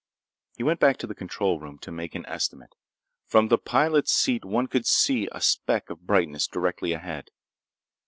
[0.57, 2.73] He went back to the control room to make an estimate.
[3.27, 7.29] From the pilot's seat one could see a speck of brightness directly ahead.